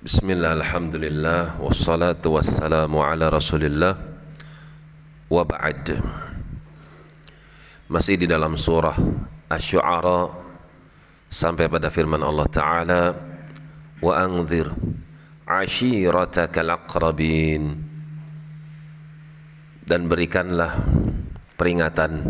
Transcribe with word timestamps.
Bismillah, 0.00 0.56
Alhamdulillah, 0.56 1.60
wassalatu 1.60 2.32
wassalamu 2.32 3.04
ala 3.04 3.28
rasulillah 3.28 4.00
Wa 5.28 5.44
ba'd. 5.44 5.92
Masih 7.84 8.16
di 8.16 8.24
dalam 8.24 8.56
surah 8.56 8.96
Ash-Shu'ara 9.52 10.32
Sampai 11.28 11.68
pada 11.68 11.92
firman 11.92 12.24
Allah 12.24 12.48
Ta'ala 12.48 13.12
Wa 14.00 14.24
anzir 14.24 14.72
ashiratakal 15.44 16.80
aqrabin. 16.80 17.76
Dan 19.84 20.08
berikanlah 20.08 20.80
peringatan 21.60 22.24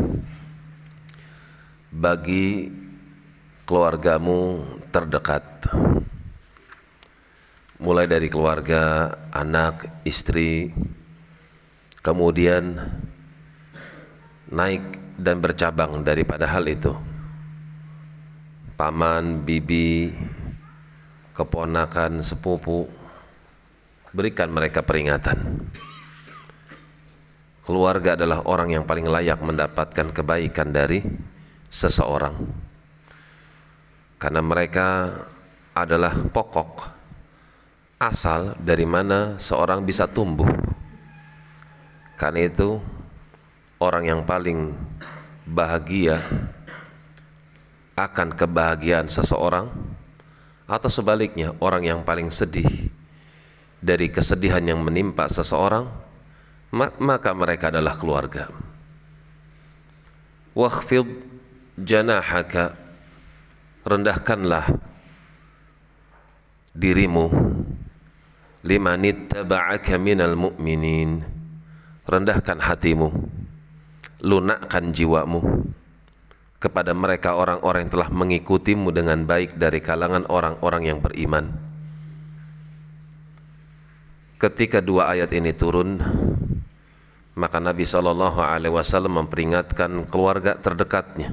Bagi 1.94 2.66
keluargamu 3.62 4.58
terdekat 4.90 5.70
mulai 7.80 8.04
dari 8.04 8.28
keluarga, 8.28 9.08
anak, 9.32 10.04
istri, 10.04 10.68
kemudian 12.04 12.76
naik 14.52 14.84
dan 15.16 15.40
bercabang 15.40 16.04
daripada 16.04 16.44
hal 16.44 16.68
itu. 16.68 16.92
Paman, 18.76 19.44
bibi, 19.44 20.12
keponakan, 21.32 22.20
sepupu, 22.20 22.84
berikan 24.12 24.52
mereka 24.52 24.84
peringatan. 24.84 25.64
Keluarga 27.64 28.16
adalah 28.16 28.44
orang 28.44 28.76
yang 28.76 28.84
paling 28.84 29.08
layak 29.08 29.40
mendapatkan 29.40 30.12
kebaikan 30.12 30.68
dari 30.72 31.00
seseorang. 31.68 32.36
Karena 34.20 34.40
mereka 34.44 34.88
adalah 35.76 36.12
pokok 36.12 36.99
asal 38.00 38.56
dari 38.56 38.88
mana 38.88 39.36
seorang 39.36 39.84
bisa 39.84 40.08
tumbuh. 40.08 40.48
Karena 42.16 42.48
itu 42.48 42.80
orang 43.76 44.08
yang 44.08 44.20
paling 44.24 44.72
bahagia 45.44 46.16
akan 48.00 48.32
kebahagiaan 48.32 49.04
seseorang 49.04 49.68
atau 50.64 50.88
sebaliknya 50.88 51.52
orang 51.60 51.84
yang 51.84 52.00
paling 52.00 52.32
sedih 52.32 52.88
dari 53.84 54.08
kesedihan 54.08 54.64
yang 54.64 54.80
menimpa 54.80 55.28
seseorang 55.28 55.84
maka 57.00 57.30
mereka 57.36 57.68
adalah 57.68 57.92
keluarga. 58.00 58.48
Wakhfid 60.56 61.04
janahaka 61.76 62.76
rendahkanlah 63.84 64.72
dirimu 66.72 67.49
limanittaba'aka 68.64 69.96
minal 69.96 70.36
mu'minin. 70.36 71.24
Rendahkan 72.04 72.58
hatimu. 72.60 73.08
Lunakkan 74.24 74.92
jiwamu. 74.92 75.40
Kepada 76.60 76.92
mereka 76.92 77.40
orang-orang 77.40 77.88
yang 77.88 77.92
telah 77.96 78.10
mengikutimu 78.12 78.92
dengan 78.92 79.24
baik 79.24 79.56
dari 79.56 79.80
kalangan 79.80 80.28
orang-orang 80.28 80.82
yang 80.92 80.98
beriman. 81.00 81.48
Ketika 84.36 84.84
dua 84.84 85.12
ayat 85.12 85.32
ini 85.36 85.52
turun 85.56 86.00
maka 87.40 87.56
Nabi 87.56 87.88
Shallallahu 87.88 88.40
Alaihi 88.44 88.72
Wasallam 88.72 89.24
memperingatkan 89.24 90.04
keluarga 90.04 90.60
terdekatnya 90.60 91.32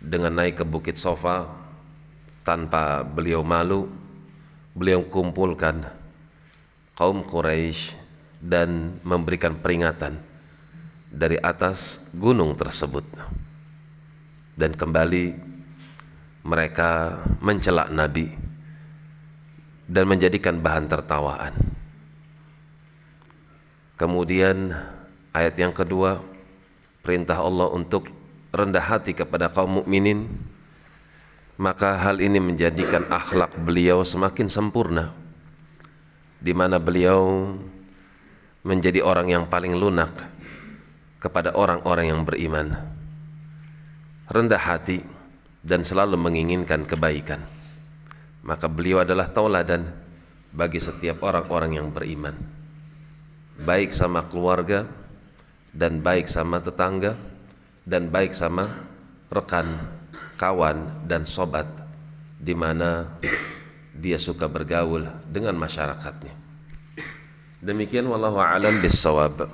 dengan 0.00 0.32
naik 0.40 0.60
ke 0.60 0.64
Bukit 0.64 0.96
Sofa 0.96 1.44
tanpa 2.40 3.04
beliau 3.04 3.44
malu 3.44 4.01
beliau 4.72 5.04
kumpulkan 5.04 5.84
kaum 6.96 7.20
Quraisy 7.24 7.96
dan 8.42 8.98
memberikan 9.04 9.56
peringatan 9.56 10.18
dari 11.12 11.36
atas 11.38 12.00
gunung 12.16 12.56
tersebut. 12.56 13.04
Dan 14.52 14.76
kembali 14.76 15.32
mereka 16.44 17.22
mencelak 17.40 17.88
Nabi 17.92 18.28
dan 19.86 20.04
menjadikan 20.08 20.58
bahan 20.58 20.88
tertawaan. 20.88 21.54
Kemudian 23.96 24.74
ayat 25.30 25.54
yang 25.56 25.70
kedua 25.70 26.18
perintah 27.04 27.38
Allah 27.38 27.70
untuk 27.70 28.10
rendah 28.50 28.82
hati 28.82 29.14
kepada 29.14 29.48
kaum 29.48 29.82
mukminin 29.82 30.26
maka 31.62 31.94
hal 31.94 32.18
ini 32.18 32.42
menjadikan 32.42 33.06
akhlak 33.06 33.54
beliau 33.62 34.02
semakin 34.02 34.50
sempurna. 34.50 35.14
Di 36.42 36.50
mana 36.50 36.82
beliau 36.82 37.54
menjadi 38.66 38.98
orang 38.98 39.30
yang 39.30 39.44
paling 39.46 39.78
lunak 39.78 40.10
kepada 41.22 41.54
orang-orang 41.54 42.10
yang 42.10 42.26
beriman. 42.26 42.74
Rendah 44.26 44.58
hati 44.58 45.06
dan 45.62 45.86
selalu 45.86 46.18
menginginkan 46.18 46.82
kebaikan. 46.82 47.38
Maka 48.42 48.66
beliau 48.66 49.06
adalah 49.06 49.30
tauladan 49.30 49.86
bagi 50.50 50.82
setiap 50.82 51.22
orang-orang 51.22 51.78
yang 51.78 51.94
beriman. 51.94 52.34
Baik 53.62 53.94
sama 53.94 54.26
keluarga 54.26 54.82
dan 55.70 56.02
baik 56.02 56.26
sama 56.26 56.58
tetangga 56.58 57.14
dan 57.86 58.10
baik 58.10 58.34
sama 58.34 58.66
rekan 59.30 59.70
kawan 60.42 61.06
dan 61.06 61.22
sobat 61.22 61.70
di 62.34 62.50
mana 62.50 63.06
dia 63.94 64.18
suka 64.18 64.50
bergaul 64.50 65.06
dengan 65.30 65.54
masyarakatnya. 65.54 66.34
Demikian 67.62 68.10
wallahu 68.10 68.42
a'lam 68.42 68.82
bissawab. 68.82 69.46